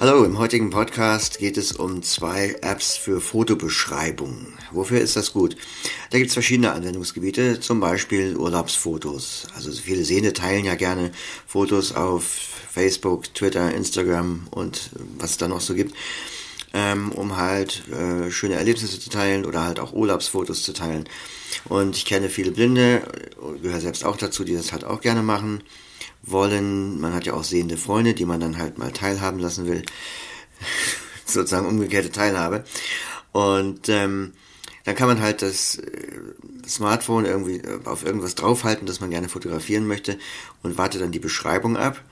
[0.00, 4.56] Hallo, im heutigen Podcast geht es um zwei Apps für Fotobeschreibungen.
[4.70, 5.56] Wofür ist das gut?
[6.10, 9.48] Da gibt es verschiedene Anwendungsgebiete, zum Beispiel Urlaubsfotos.
[9.56, 11.10] Also viele Sehende teilen ja gerne
[11.46, 12.24] Fotos auf
[12.70, 15.96] Facebook, Twitter, Instagram und was es da noch so gibt,
[16.74, 21.08] ähm, um halt äh, schöne Erlebnisse zu teilen oder halt auch Urlaubsfotos zu teilen.
[21.68, 23.02] Und ich kenne viele Blinde,
[23.62, 25.62] gehöre selbst auch dazu, die das halt auch gerne machen
[26.22, 27.00] wollen.
[27.00, 29.82] Man hat ja auch sehende Freunde, die man dann halt mal teilhaben lassen will.
[31.24, 32.64] Sozusagen umgekehrte Teilhabe.
[33.32, 34.32] Und ähm,
[34.84, 36.10] dann kann man halt das äh,
[36.66, 40.18] Smartphone irgendwie auf irgendwas draufhalten, das man gerne fotografieren möchte
[40.62, 42.02] und wartet dann die Beschreibung ab.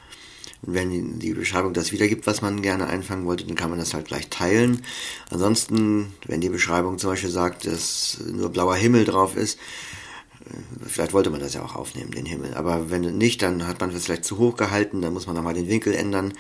[0.63, 4.07] Wenn die Beschreibung das wiedergibt, was man gerne einfangen wollte, dann kann man das halt
[4.07, 4.83] gleich teilen.
[5.31, 9.59] Ansonsten, wenn die Beschreibung zum Beispiel sagt, dass nur blauer Himmel drauf ist,
[10.87, 12.55] Vielleicht wollte man das ja auch aufnehmen, den Himmel.
[12.55, 15.55] Aber wenn nicht, dann hat man es vielleicht zu hoch gehalten, dann muss man nochmal
[15.55, 16.35] den Winkel ändern,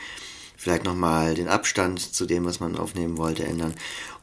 [0.56, 3.74] vielleicht nochmal den Abstand zu dem, was man aufnehmen wollte, ändern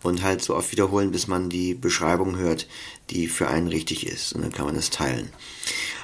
[0.01, 2.67] und halt so oft wiederholen, bis man die Beschreibung hört,
[3.09, 4.33] die für einen richtig ist.
[4.33, 5.29] Und dann kann man es teilen.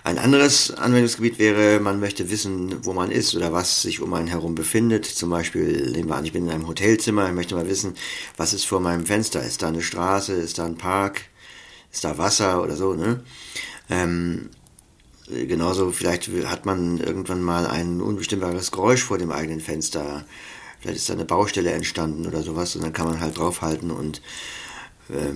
[0.03, 4.27] Ein anderes Anwendungsgebiet wäre, man möchte wissen, wo man ist oder was sich um einen
[4.27, 5.05] herum befindet.
[5.05, 7.95] Zum Beispiel, nehmen wir an, ich bin in einem Hotelzimmer, ich möchte mal wissen,
[8.37, 9.43] was ist vor meinem Fenster.
[9.43, 11.23] Ist da eine Straße, ist da ein Park,
[11.91, 13.23] ist da Wasser oder so, ne?
[13.89, 14.49] Ähm,
[15.29, 20.25] genauso vielleicht hat man irgendwann mal ein unbestimmbares Geräusch vor dem eigenen Fenster.
[20.79, 24.17] Vielleicht ist da eine Baustelle entstanden oder sowas und dann kann man halt draufhalten und
[24.17, 24.21] äh,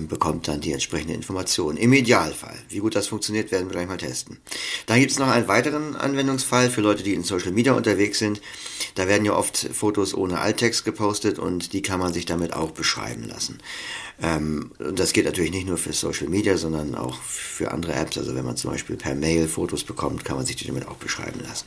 [0.08, 1.76] bekommt dann die entsprechende Information.
[1.76, 2.56] Im Idealfall.
[2.68, 4.38] Wie gut das funktioniert, werden wir gleich mal testen.
[4.86, 8.40] Dann gibt es noch einen weiteren Anwendungsfall für Leute, die in Social Media unterwegs sind.
[8.94, 12.70] Da werden ja oft Fotos ohne Alttext gepostet und die kann man sich damit auch
[12.70, 13.58] beschreiben lassen.
[14.22, 18.16] Ähm, und das geht natürlich nicht nur für Social Media, sondern auch für andere Apps.
[18.16, 20.96] Also wenn man zum Beispiel per Mail Fotos bekommt, kann man sich die damit auch
[20.96, 21.66] beschreiben lassen.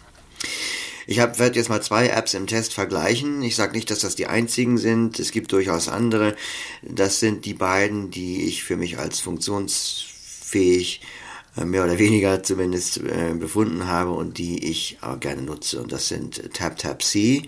[1.09, 3.41] Ich werde jetzt mal zwei Apps im Test vergleichen.
[3.41, 5.19] Ich sage nicht, dass das die einzigen sind.
[5.19, 6.35] Es gibt durchaus andere.
[6.81, 10.99] Das sind die beiden, die ich für mich als funktionsfähig
[11.55, 15.81] äh, mehr oder weniger zumindest äh, befunden habe und die ich auch gerne nutze.
[15.81, 17.47] Und das sind TapTapC.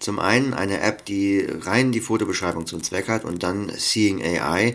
[0.00, 4.74] Zum einen eine App, die rein die Fotobeschreibung zum Zweck hat und dann Seeing AI,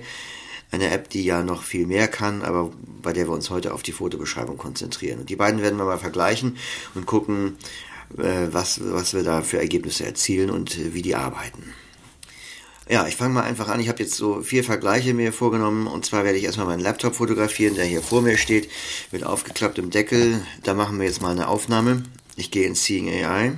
[0.71, 2.71] eine App, die ja noch viel mehr kann, aber
[3.01, 5.19] bei der wir uns heute auf die Fotobeschreibung konzentrieren.
[5.19, 6.55] Und die beiden werden wir mal vergleichen
[6.95, 11.73] und gucken, äh, was, was wir da für Ergebnisse erzielen und äh, wie die arbeiten.
[12.87, 13.79] Ja, ich fange mal einfach an.
[13.79, 15.87] Ich habe jetzt so vier Vergleiche mir vorgenommen.
[15.87, 18.69] Und zwar werde ich erstmal meinen Laptop fotografieren, der hier vor mir steht,
[19.11, 20.45] mit aufgeklapptem Deckel.
[20.61, 22.03] Da machen wir jetzt mal eine Aufnahme.
[22.35, 23.53] Ich gehe in Seeing AI.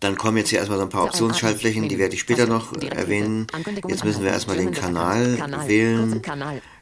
[0.00, 3.46] Dann kommen jetzt hier erstmal so ein paar Optionsschaltflächen, die werde ich später noch erwähnen.
[3.88, 6.22] Jetzt müssen wir erstmal den Kanal wählen.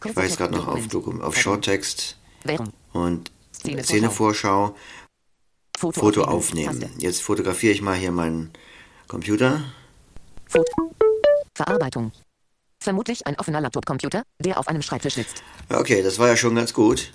[0.04, 0.83] Ich war jetzt gerade noch auf,
[1.22, 2.19] auf Shorttext
[2.93, 3.33] und
[3.83, 4.77] Szenevorschau.
[5.76, 6.81] Foto, Foto aufnehmen.
[6.81, 6.98] Taste.
[6.98, 8.50] Jetzt fotografiere ich mal hier meinen
[9.09, 9.62] Computer.
[10.47, 10.94] Foto.
[11.54, 12.12] Verarbeitung.
[12.82, 15.42] Vermutlich ein offener Laptop-Computer, der auf einem Schreibtisch sitzt.
[15.69, 17.12] Okay, das war ja schon ganz gut.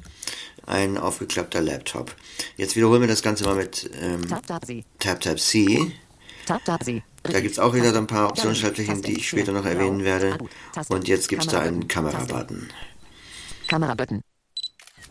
[0.68, 2.16] Ein aufgeklappter Laptop.
[2.56, 4.86] Jetzt wiederholen wir das Ganze mal mit ähm, TapTap-C.
[5.00, 5.92] TapTap-C.
[6.46, 7.04] TapTap-C.
[7.24, 10.38] Da gibt es auch wieder so ein paar Optionsschaltflächen, die ich später noch erwähnen werde.
[10.90, 12.70] Und jetzt gibt es da einen Kamera-Button.
[13.68, 14.22] Kamera-Button.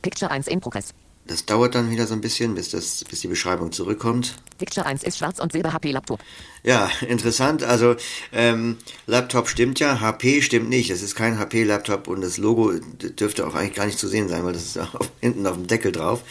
[0.02, 0.92] Picture 1 in Progress.
[1.30, 4.34] Das dauert dann wieder so ein bisschen, bis, das, bis die Beschreibung zurückkommt.
[4.58, 6.18] Picture 1 ist schwarz und silber HP Laptop.
[6.64, 7.62] Ja, interessant.
[7.62, 7.94] Also
[8.32, 10.90] ähm, Laptop stimmt ja, HP stimmt nicht.
[10.90, 14.28] Es ist kein HP Laptop und das Logo dürfte auch eigentlich gar nicht zu sehen
[14.28, 16.24] sein, weil das ist auf, hinten auf dem Deckel drauf.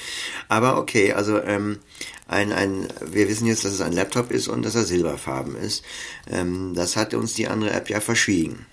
[0.49, 1.79] Aber okay, also ähm,
[2.27, 5.85] ein, ein, wir wissen jetzt, dass es ein Laptop ist und dass er silberfarben ist.
[6.29, 8.65] Ähm, das hat uns die andere App ja verschwiegen.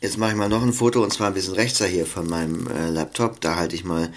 [0.00, 2.68] Jetzt mache ich mal noch ein Foto und zwar ein bisschen rechter hier von meinem
[2.68, 3.40] äh, Laptop.
[3.40, 4.12] Da halte ich mal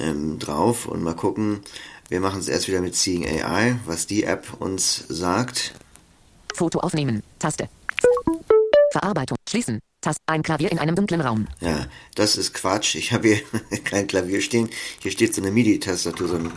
[0.00, 1.60] ähm, drauf und mal gucken.
[2.08, 5.74] Wir machen es erst wieder mit Seeing AI, was die App uns sagt.
[6.54, 7.68] Foto aufnehmen, Taste.
[8.90, 10.18] Verarbeitung, schließen, Taste.
[10.26, 11.46] Ein Klavier in einem dunklen Raum.
[11.60, 12.96] Ja, das ist Quatsch.
[12.96, 13.40] Ich habe hier
[13.84, 14.70] kein Klavier stehen.
[15.00, 16.50] Hier steht so eine MIDI-Tastatur, so ein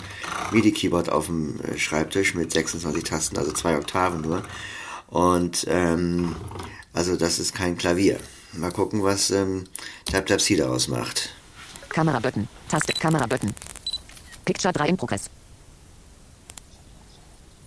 [0.52, 4.44] MIDI-Keyboard auf dem äh, Schreibtisch mit 26 Tasten, also zwei Oktaven nur.
[5.08, 6.36] Und ähm,
[6.94, 8.20] also das ist kein Klavier.
[8.58, 9.66] Mal gucken, was ähm,
[10.06, 11.30] TapTapC daraus macht.
[11.90, 12.48] Kamera-Button.
[12.70, 12.94] Taste.
[12.94, 13.54] Kamera-Button.
[14.46, 15.30] Picture 3 in Progress.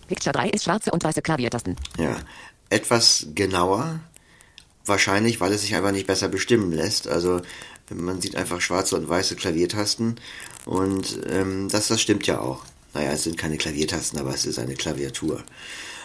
[0.06, 1.76] Picture 3 ist schwarze und weiße Klaviertasten.
[1.98, 2.16] Ja,
[2.70, 4.00] etwas genauer.
[4.86, 7.08] Wahrscheinlich, weil es sich einfach nicht besser bestimmen lässt.
[7.08, 7.42] Also
[7.90, 10.16] man sieht einfach schwarze und weiße Klaviertasten
[10.64, 12.64] und ähm, das, das stimmt ja auch.
[12.94, 15.42] Naja, es sind keine Klaviertasten, aber es ist eine Klaviatur.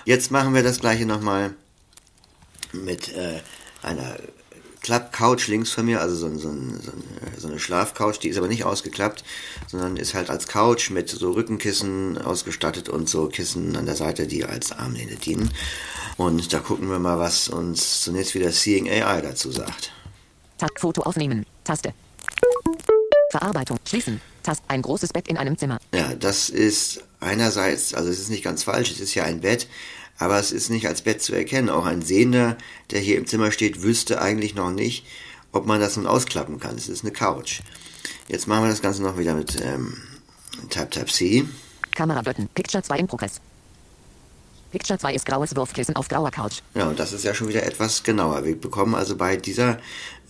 [0.06, 1.54] Jetzt machen wir das gleiche nochmal
[2.74, 3.40] mit äh,
[3.82, 4.18] einer
[4.84, 6.92] Klapp-Couch links von mir, also so, so, so,
[7.38, 9.24] so eine Schlafcouch, die ist aber nicht ausgeklappt,
[9.68, 14.28] sondern ist halt als Couch mit so Rückenkissen ausgestattet und so Kissen an der Seite,
[14.28, 15.52] die als Armlehne dienen.
[16.18, 19.92] Und da gucken wir mal, was uns zunächst wieder Seeing AI dazu sagt.
[20.58, 21.46] Tag Foto aufnehmen.
[21.64, 21.94] Taste.
[23.32, 23.80] Verarbeitung.
[23.88, 24.22] Schließen.
[24.44, 24.64] Taste.
[24.68, 25.80] Ein großes Bett in einem Zimmer.
[25.94, 29.68] Ja, das ist einerseits, also es ist nicht ganz falsch, es ist ja ein Bett,
[30.18, 31.70] aber es ist nicht als Bett zu erkennen.
[31.70, 32.58] Auch ein Sehender,
[32.92, 35.06] der hier im Zimmer steht, wüsste eigentlich noch nicht,
[35.52, 36.76] ob man das nun ausklappen kann.
[36.76, 37.62] Es ist eine Couch.
[38.28, 39.98] Jetzt machen wir das Ganze noch wieder mit ähm,
[40.70, 41.46] Tab Tab C.
[41.92, 42.48] Kamerabutton.
[42.54, 43.42] Picture 2 in Progress.
[44.72, 46.62] Picture 2 ist graues Wurfkissen auf grauer Couch.
[46.74, 48.44] Ja, und das ist ja schon wieder etwas genauer.
[48.44, 49.78] Wir bekommen also bei dieser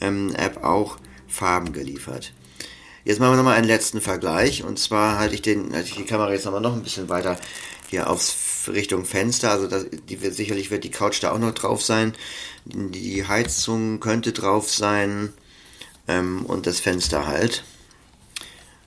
[0.01, 0.97] ähm, App auch
[1.27, 2.33] Farben geliefert.
[3.05, 4.63] Jetzt machen wir nochmal einen letzten Vergleich.
[4.63, 7.37] Und zwar halte ich, den, halte ich die Kamera jetzt nochmal noch ein bisschen weiter
[7.93, 8.35] hier aufs
[8.67, 9.51] Richtung Fenster.
[9.51, 12.13] Also das, die, sicherlich wird die Couch da auch noch drauf sein.
[12.65, 15.31] Die Heizung könnte drauf sein.
[16.07, 17.63] Ähm, und das Fenster halt.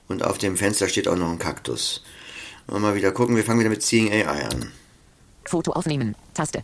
[0.09, 2.03] Und auf dem Fenster steht auch noch ein Kaktus.
[2.67, 3.37] Mal wieder gucken.
[3.37, 4.73] Wir fangen wieder mit Seeing AI an.
[5.45, 6.13] Foto aufnehmen.
[6.33, 6.63] Taste.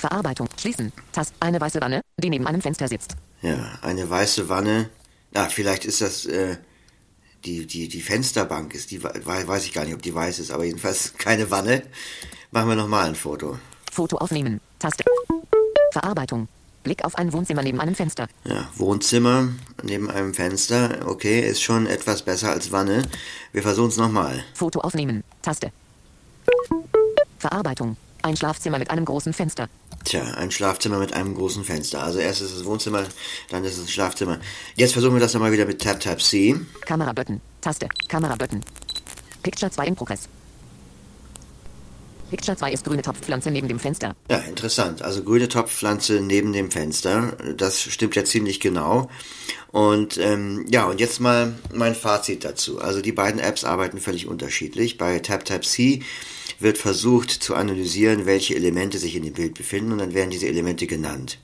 [0.00, 0.48] Verarbeitung.
[0.60, 0.92] Schließen.
[1.12, 1.32] Taste.
[1.38, 3.14] Eine weiße Wanne, die neben einem Fenster sitzt.
[3.40, 4.90] Ja, eine weiße Wanne.
[5.32, 6.56] Ah, vielleicht ist das äh,
[7.44, 10.64] die, die, die Fensterbank ist, die weiß ich gar nicht, ob die weiß ist, aber
[10.64, 11.82] jedenfalls keine Wanne.
[12.50, 13.58] Machen wir nochmal ein Foto.
[13.92, 14.60] Foto aufnehmen.
[14.78, 15.04] Taste.
[15.92, 16.48] Verarbeitung.
[16.82, 18.26] Blick auf ein Wohnzimmer neben einem Fenster.
[18.44, 19.48] Ja, Wohnzimmer
[19.82, 21.06] neben einem Fenster.
[21.06, 23.02] Okay, ist schon etwas besser als Wanne.
[23.52, 24.44] Wir versuchen es nochmal.
[24.54, 25.22] Foto aufnehmen.
[25.42, 25.72] Taste.
[27.38, 27.96] Verarbeitung.
[28.22, 29.68] Ein Schlafzimmer mit einem großen Fenster.
[30.04, 32.02] Tja, ein Schlafzimmer mit einem großen Fenster.
[32.02, 33.04] Also erst ist es Wohnzimmer,
[33.50, 34.38] dann ist es ein Schlafzimmer.
[34.74, 36.56] Jetzt versuchen wir das nochmal wieder mit Tab Tab C.
[36.86, 37.40] Kamerabutton.
[37.60, 37.88] Taste.
[38.08, 38.62] Kamerabutton.
[39.42, 40.28] Picture 2 in Progress.
[42.30, 44.14] Picture 2 ist grüne Topfpflanze neben dem Fenster.
[44.30, 45.02] Ja, interessant.
[45.02, 47.36] Also grüne Topfpflanze neben dem Fenster.
[47.56, 49.10] Das stimmt ja ziemlich genau.
[49.72, 52.80] Und ähm, ja, und jetzt mal mein Fazit dazu.
[52.80, 54.96] Also die beiden Apps arbeiten völlig unterschiedlich.
[54.96, 56.02] Bei TapTapC
[56.60, 60.46] wird versucht zu analysieren, welche Elemente sich in dem Bild befinden und dann werden diese
[60.46, 61.38] Elemente genannt.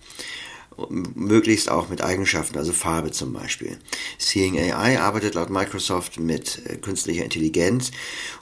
[1.15, 3.79] Möglichst auch mit Eigenschaften, also Farbe zum Beispiel.
[4.19, 7.93] Seeing AI arbeitet laut Microsoft mit äh, künstlicher Intelligenz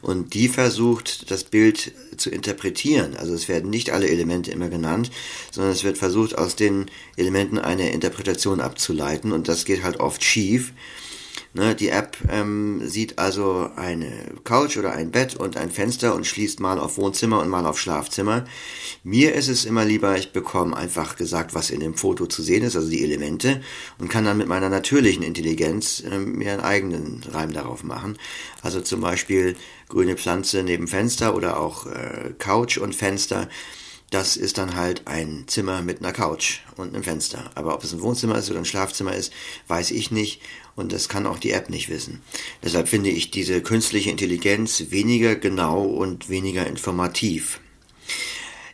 [0.02, 3.16] und die versucht, das Bild zu interpretieren.
[3.16, 5.12] Also es werden nicht alle Elemente immer genannt,
[5.52, 10.24] sondern es wird versucht, aus den Elementen eine Interpretation abzuleiten und das geht halt oft
[10.24, 10.72] schief.
[11.56, 14.10] Ne, die App ähm, sieht also eine
[14.42, 17.78] Couch oder ein Bett und ein Fenster und schließt mal auf Wohnzimmer und mal auf
[17.78, 18.44] Schlafzimmer.
[19.04, 22.64] Mir ist es immer lieber, ich bekomme einfach gesagt, was in dem Foto zu sehen
[22.64, 23.62] ist, also die Elemente,
[23.98, 28.18] und kann dann mit meiner natürlichen Intelligenz ähm, mir einen eigenen Reim darauf machen.
[28.62, 29.54] Also zum Beispiel
[29.88, 33.48] grüne Pflanze neben Fenster oder auch äh, Couch und Fenster
[34.10, 37.50] das ist dann halt ein Zimmer mit einer Couch und einem Fenster.
[37.56, 39.32] Aber ob es ein Wohnzimmer ist oder ein Schlafzimmer ist,
[39.66, 40.40] weiß ich nicht
[40.76, 42.20] und das kann auch die App nicht wissen.
[42.62, 47.60] Deshalb finde ich diese künstliche Intelligenz weniger genau und weniger informativ.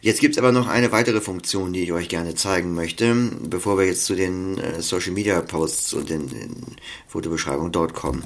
[0.02, 3.84] Jetzt gibt's aber noch eine weitere Funktion, die ich euch gerne zeigen möchte, bevor wir
[3.84, 6.76] jetzt zu den äh, Social Media Posts und den, den
[7.06, 8.24] Fotobeschreibungen dort kommen.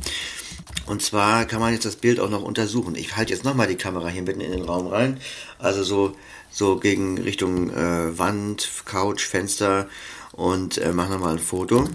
[0.87, 2.95] Und zwar kann man jetzt das Bild auch noch untersuchen.
[2.95, 5.19] Ich halte jetzt nochmal die Kamera hier mitten in den Raum rein.
[5.59, 6.15] Also so,
[6.51, 9.89] so gegen Richtung äh, Wand, Couch, Fenster
[10.31, 11.89] und äh, mache nochmal ein Foto.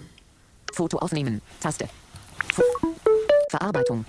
[0.73, 1.41] Foto aufnehmen.
[1.59, 1.89] Taste.
[2.53, 2.63] Fo
[3.49, 4.05] Verarbeitung.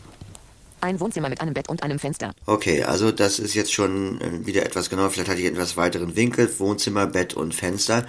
[0.83, 2.33] Ein Wohnzimmer mit einem Bett und einem Fenster.
[2.47, 5.11] Okay, also das ist jetzt schon äh, wieder etwas genauer.
[5.11, 6.51] Vielleicht hatte ich etwas weiteren Winkel.
[6.59, 8.07] Wohnzimmer, Bett und Fenster.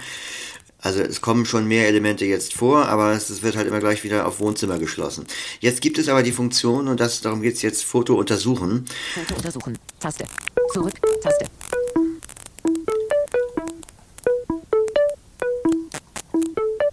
[0.78, 4.26] Also es kommen schon mehr Elemente jetzt vor, aber es wird halt immer gleich wieder
[4.26, 5.26] auf Wohnzimmer geschlossen.
[5.60, 8.86] Jetzt gibt es aber die Funktion, und das, darum geht es jetzt, Foto untersuchen.
[9.14, 9.78] Foto untersuchen.
[10.00, 10.24] Taste.
[10.72, 10.94] Zurück.
[11.22, 11.46] Taste.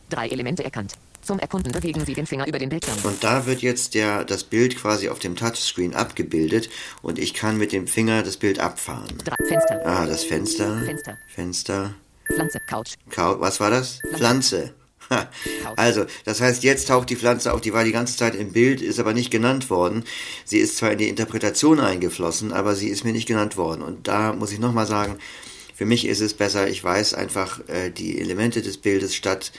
[0.10, 0.94] Drei Elemente erkannt.
[1.22, 2.98] Zum Erkunden bewegen Sie den Finger über den Bildschirm.
[3.04, 6.70] Und da wird jetzt der, das Bild quasi auf dem Touchscreen abgebildet
[7.02, 9.18] und ich kann mit dem Finger das Bild abfahren.
[9.24, 9.86] Drei Fenster.
[9.86, 10.82] Ah, das Fenster.
[10.86, 11.18] Fenster.
[11.28, 11.96] Fenster.
[12.32, 12.60] Pflanze.
[12.68, 12.94] Couch.
[13.10, 14.00] Kau was war das?
[14.16, 14.74] Pflanze.
[15.10, 15.28] Ha.
[15.76, 18.80] Also, das heißt, jetzt taucht die Pflanze auf, die war die ganze Zeit im Bild,
[18.80, 20.04] ist aber nicht genannt worden.
[20.46, 23.82] Sie ist zwar in die Interpretation eingeflossen, aber sie ist mir nicht genannt worden.
[23.82, 25.18] Und da muss ich nochmal sagen,
[25.74, 29.52] für mich ist es besser, ich weiß einfach äh, die Elemente des Bildes statt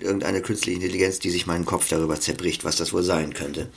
[0.00, 3.68] irgendeine künstliche Intelligenz, die sich meinen Kopf darüber zerbricht, was das wohl sein könnte.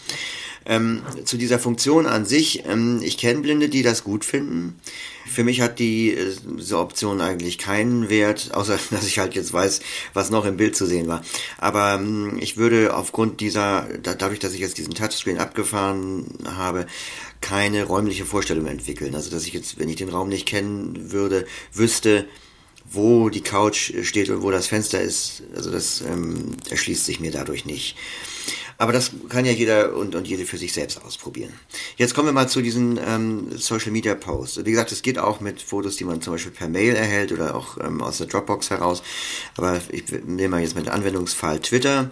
[0.63, 4.79] Ähm, zu dieser Funktion an sich, ähm, ich kenne Blinde, die das gut finden.
[5.27, 9.53] Für mich hat die, äh, diese Option eigentlich keinen Wert, außer dass ich halt jetzt
[9.53, 9.81] weiß,
[10.13, 11.24] was noch im Bild zu sehen war.
[11.57, 16.86] Aber ähm, ich würde aufgrund dieser, da, dadurch, dass ich jetzt diesen Touchscreen abgefahren habe,
[17.41, 19.15] keine räumliche Vorstellung entwickeln.
[19.15, 22.27] Also dass ich jetzt, wenn ich den Raum nicht kennen würde, wüsste,
[22.91, 25.43] wo die Couch steht und wo das Fenster ist.
[25.55, 27.95] Also das ähm, erschließt sich mir dadurch nicht.
[28.77, 31.53] Aber das kann ja jeder und, und jede für sich selbst ausprobieren.
[31.98, 34.65] Jetzt kommen wir mal zu diesen ähm, Social Media Posts.
[34.65, 37.53] Wie gesagt, es geht auch mit Fotos, die man zum Beispiel per Mail erhält oder
[37.53, 39.03] auch ähm, aus der Dropbox heraus.
[39.55, 42.10] Aber ich nehme mal jetzt mit Anwendungsfall Twitter.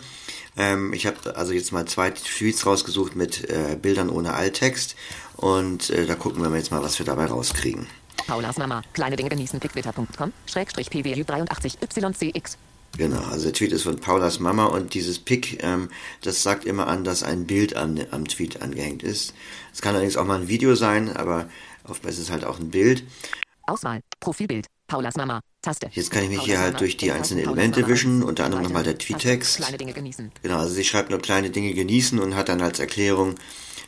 [0.57, 4.95] Ähm, ich habe also jetzt mal zwei Tweets rausgesucht mit äh, Bildern ohne Alttext
[5.37, 7.87] und äh, da gucken wir jetzt mal, was wir dabei rauskriegen.
[8.29, 12.57] Paulas Mama, kleine Dinge genießen, pictwitter.com, Schrägstrich PWU83YCX.
[12.95, 15.89] Genau, also der Tweet ist von Paulas Mama und dieses Pick, ähm,
[16.21, 19.33] das sagt immer an, dass ein Bild am, am Tweet angehängt ist.
[19.73, 21.49] Es kann allerdings auch mal ein Video sein, aber
[21.85, 23.03] oftmals ist es halt auch ein Bild.
[23.65, 25.89] Auswahl, Profilbild, Paulas Mama, Taste.
[25.91, 28.99] Jetzt kann ich mich hier halt durch die einzelnen Elemente wischen, unter anderem nochmal der
[28.99, 29.59] Tweettext.
[30.43, 33.35] Genau, also sie schreibt nur kleine Dinge genießen und hat dann als Erklärung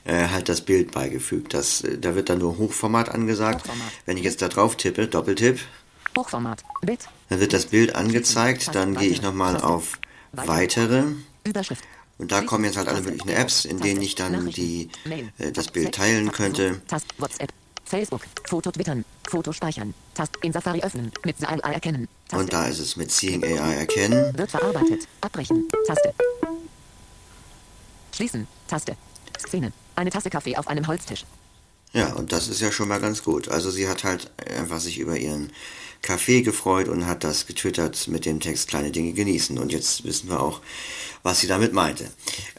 [0.06, 1.54] äh, halt das Bild beigefügt.
[1.54, 3.62] Das, äh, da wird dann nur Hochformat angesagt.
[3.62, 3.92] Hochformat.
[4.06, 5.60] Wenn ich jetzt da drauf tippe, Doppeltipp,
[6.18, 7.00] Hochformat, Bild.
[7.30, 10.00] Dann wird das Bild angezeigt, dann gehe ich nochmal auf
[10.34, 11.04] Weitere.
[11.46, 11.84] Überschrift.
[12.18, 14.90] Und da kommen jetzt halt alle möglichen Apps, in denen ich dann die,
[15.38, 16.82] äh, das Bild teilen könnte.
[17.18, 17.52] WhatsApp,
[17.84, 22.08] Facebook, Foto twittern, Foto speichern, Tast in Safari öffnen, mit AI erkennen.
[22.28, 22.44] Taste.
[22.44, 24.38] Und da ist es mit Seeing AI erkennen.
[24.38, 26.14] Wird verarbeitet, abbrechen, Taste.
[28.14, 28.96] Schließen, Taste.
[29.40, 31.26] Szene, eine Tasse Kaffee auf einem Holztisch.
[31.94, 33.50] Ja, und das ist ja schon mal ganz gut.
[33.50, 35.52] Also sie hat halt einfach sich über ihren
[36.02, 39.58] Kaffee gefreut und hat das getwittert mit dem Text kleine Dinge genießen.
[39.58, 40.62] Und jetzt wissen wir auch,
[41.24, 42.10] was sie damit meinte.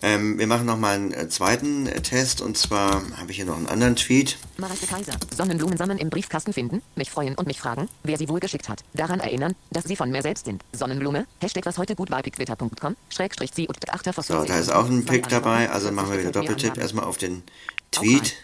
[0.00, 3.56] Ähm, wir machen nochmal einen äh, zweiten äh, Test und zwar habe ich hier noch
[3.56, 4.38] einen anderen Tweet.
[4.58, 5.14] Mareike Kaiser.
[5.36, 8.84] Sonnenblumen sammeln im Briefkasten finden, mich freuen und mich fragen, wer sie wohl geschickt hat.
[8.94, 10.62] Daran erinnern, dass sie von mir selbst sind.
[10.72, 14.88] Sonnenblume, Hashtag was heute gut war, pictwitter.com, Schrägstrich sie und achter So, da ist auch
[14.88, 17.42] ein Pick dabei, also machen wir wieder Doppeltipp erstmal auf den
[17.90, 18.36] Tweet.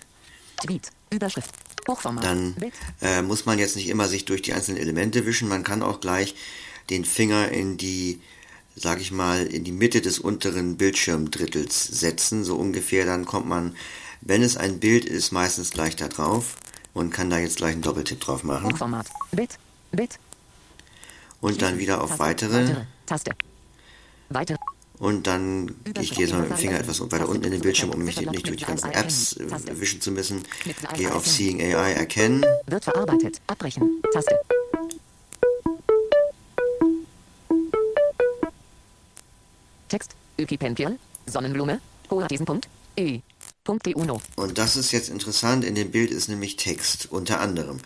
[0.61, 1.51] Tweet, Überschrift,
[1.89, 2.25] Hochformat.
[2.25, 2.57] Dann
[3.01, 6.01] äh, muss man jetzt nicht immer sich durch die einzelnen Elemente wischen, man kann auch
[6.01, 6.35] gleich
[6.91, 8.21] den Finger in die,
[8.75, 13.77] sag ich mal, in die Mitte des unteren Bildschirmdrittels setzen, so ungefähr, dann kommt man,
[14.21, 16.57] wenn es ein Bild ist, meistens gleich da drauf
[16.95, 18.65] und kann da jetzt gleich einen Doppeltipp drauf machen.
[18.65, 19.59] Hochformat, Bild,
[19.93, 20.19] Bild.
[21.41, 22.69] Und dann wieder auf weitere.
[22.69, 23.31] weitere Taste.
[24.29, 24.59] Weitere.
[24.99, 27.91] Und dann, ich gehe jetzt mal mit dem Finger etwas weiter unten in den Bildschirm,
[27.91, 30.43] um mich nicht durch die ganzen Apps äh, wischen zu müssen.
[30.95, 32.45] Gehe auf Seeing AI erkennen.
[32.67, 33.41] Wird verarbeitet.
[33.47, 34.03] Abbrechen.
[34.13, 34.35] Taste.
[39.89, 40.15] Text.
[40.39, 40.99] Ökipenpial.
[41.27, 41.81] Sonnenblume.
[42.11, 42.69] Hoher diesen Punkt.
[42.97, 43.21] E.
[44.37, 45.63] Und das ist jetzt interessant.
[45.63, 47.79] In dem Bild ist nämlich Text, unter anderem.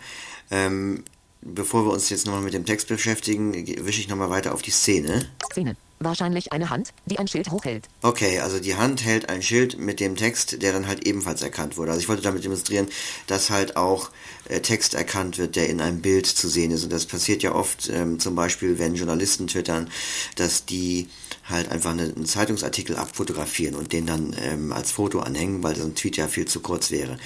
[0.49, 1.03] Ähm,
[1.41, 4.71] bevor wir uns jetzt nochmal mit dem Text beschäftigen, wische ich nochmal weiter auf die
[4.71, 5.29] Szene.
[5.51, 5.75] Szene.
[6.03, 7.87] Wahrscheinlich eine Hand, die ein Schild hochhält.
[8.01, 11.77] Okay, also die Hand hält ein Schild mit dem Text, der dann halt ebenfalls erkannt
[11.77, 11.91] wurde.
[11.91, 12.87] Also ich wollte damit demonstrieren,
[13.27, 14.09] dass halt auch
[14.49, 16.83] äh, Text erkannt wird, der in einem Bild zu sehen ist.
[16.83, 19.89] Und das passiert ja oft, ähm, zum Beispiel, wenn Journalisten twittern,
[20.35, 21.07] dass die
[21.45, 25.83] halt einfach eine, einen Zeitungsartikel abfotografieren und den dann ähm, als Foto anhängen, weil so
[25.83, 27.17] ein Tweet ja viel zu kurz wäre.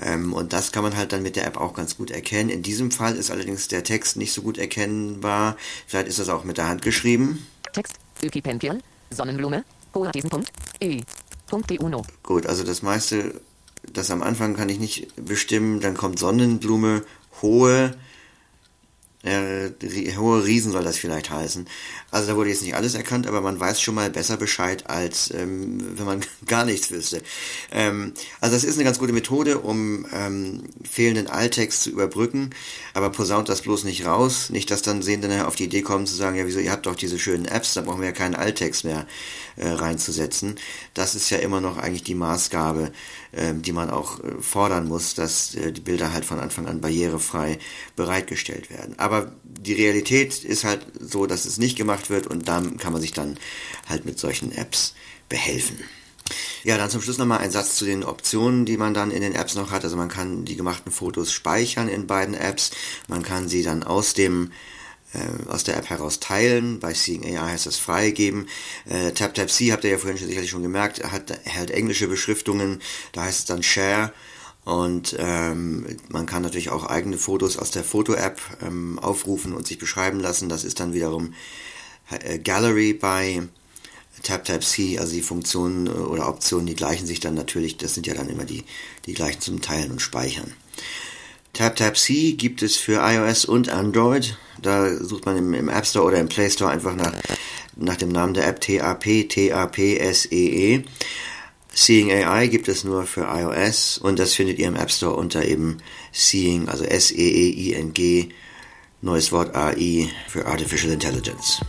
[0.00, 2.50] Ähm, und das kann man halt dann mit der App auch ganz gut erkennen.
[2.50, 5.56] In diesem Fall ist allerdings der Text nicht so gut erkennbar.
[5.86, 7.46] Vielleicht ist das auch mit der Hand geschrieben.
[7.72, 8.80] Text, Ökipenpial,
[9.10, 11.02] Sonnenblume, hoher diesen Punkt, E.
[11.48, 12.04] Punkt uno.
[12.22, 13.40] Gut, also das meiste,
[13.92, 15.80] das am Anfang kann ich nicht bestimmen.
[15.80, 17.04] Dann kommt Sonnenblume,
[17.40, 17.94] hohe,
[19.26, 21.66] äh, hohe Riesen soll das vielleicht heißen.
[22.10, 25.32] Also da wurde jetzt nicht alles erkannt, aber man weiß schon mal besser Bescheid, als
[25.34, 27.22] ähm, wenn man gar nichts wüsste.
[27.72, 32.50] Ähm, also das ist eine ganz gute Methode, um ähm, fehlenden Alttext zu überbrücken,
[32.94, 34.50] aber posaunt das bloß nicht raus.
[34.50, 36.94] Nicht, dass dann Sehende auf die Idee kommen zu sagen, ja wieso, ihr habt doch
[36.94, 39.06] diese schönen Apps, da brauchen wir ja keinen Alttext mehr
[39.56, 40.56] äh, reinzusetzen.
[40.94, 42.92] Das ist ja immer noch eigentlich die Maßgabe,
[43.32, 46.80] äh, die man auch äh, fordern muss, dass äh, die Bilder halt von Anfang an
[46.80, 47.58] barrierefrei
[47.96, 48.98] bereitgestellt werden.
[48.98, 53.02] Aber die Realität ist halt so, dass es nicht gemacht wird und dann kann man
[53.02, 53.38] sich dann
[53.88, 54.94] halt mit solchen Apps
[55.28, 55.78] behelfen.
[56.64, 59.34] Ja, dann zum Schluss nochmal ein Satz zu den Optionen, die man dann in den
[59.34, 59.84] Apps noch hat.
[59.84, 62.72] Also man kann die gemachten Fotos speichern in beiden Apps.
[63.06, 64.50] Man kann sie dann aus dem
[65.14, 66.80] äh, aus der App heraus teilen.
[66.80, 68.48] Bei Seeing AI heißt das freigeben.
[68.88, 72.80] Äh, TapTapC habt ihr ja vorhin schon sicherlich schon gemerkt, hat halt englische Beschriftungen.
[73.12, 74.12] Da heißt es dann Share.
[74.66, 79.78] Und ähm, man kann natürlich auch eigene Fotos aus der Foto-App ähm, aufrufen und sich
[79.78, 80.48] beschreiben lassen.
[80.48, 81.34] Das ist dann wiederum
[82.10, 83.42] äh, Gallery bei
[84.24, 88.28] TapTapC, also die Funktionen oder Optionen, die gleichen sich dann natürlich, das sind ja dann
[88.28, 88.64] immer die,
[89.06, 90.52] die gleichen zum Teilen und Speichern.
[91.52, 94.36] TapTapC gibt es für iOS und Android.
[94.60, 97.12] Da sucht man im, im, App Store oder im Play Store einfach nach,
[97.76, 100.78] nach dem Namen der App TAP, T-A-P-S-E-E.
[100.78, 100.84] -E.
[101.78, 105.44] Seeing AI gibt es nur für iOS und das findet ihr im App Store unter
[105.44, 105.76] eben
[106.10, 108.30] Seeing, also S-E-E-I-N-G
[109.02, 111.60] Neues Wort AI für Artificial Intelligence.